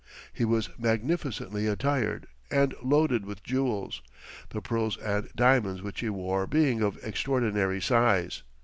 [0.33, 4.01] He was magnificently attired, and loaded with jewels,
[4.49, 8.41] the pearls and diamonds which he wore being of extraordinary size.